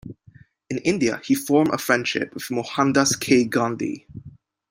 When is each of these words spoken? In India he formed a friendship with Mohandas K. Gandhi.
In 0.71 0.79
India 0.79 1.21
he 1.23 1.35
formed 1.35 1.69
a 1.71 1.77
friendship 1.77 2.33
with 2.33 2.49
Mohandas 2.49 3.15
K. 3.15 3.43
Gandhi. 3.45 4.07